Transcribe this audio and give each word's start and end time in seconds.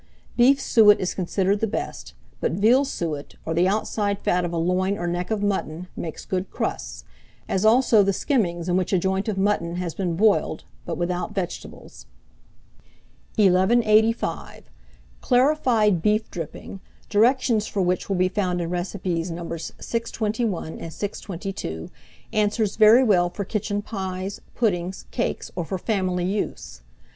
Beef 0.35 0.59
suet 0.59 0.99
is 0.99 1.13
considered 1.13 1.59
the 1.59 1.67
best; 1.67 2.15
but 2.39 2.53
veal 2.53 2.85
suet, 2.85 3.35
or 3.45 3.53
the 3.53 3.67
outside 3.67 4.17
fat 4.23 4.43
of 4.43 4.51
a 4.51 4.57
loin 4.57 4.97
or 4.97 5.05
neck 5.05 5.29
of 5.29 5.43
mutton, 5.43 5.89
makes 5.95 6.25
good 6.25 6.49
crusts; 6.49 7.03
as 7.47 7.63
also 7.65 8.01
the 8.01 8.11
skimmings 8.11 8.67
in 8.67 8.75
which 8.75 8.91
a 8.91 8.97
joint 8.97 9.27
of 9.27 9.37
mutton 9.37 9.75
has 9.75 9.93
been 9.93 10.15
boiled, 10.15 10.63
but 10.87 10.97
without 10.97 11.35
vegetables. 11.35 12.07
1185. 13.35 14.71
Clarified 15.21 16.01
Beef 16.01 16.31
Dripping, 16.31 16.79
directions 17.07 17.67
for 17.67 17.83
which 17.83 18.09
will 18.09 18.15
be 18.15 18.27
found 18.27 18.59
in 18.59 18.71
recipes 18.71 19.29
Nos. 19.29 19.71
621 19.79 20.79
and 20.79 20.91
622, 20.91 21.91
answers 22.33 22.75
very 22.75 23.03
well 23.03 23.29
for 23.29 23.45
kitchen 23.45 23.83
pies, 23.83 24.41
puddings, 24.55 25.05
cakes, 25.11 25.51
or 25.55 25.63
for 25.63 25.77
family 25.77 26.25
use. 26.25 26.81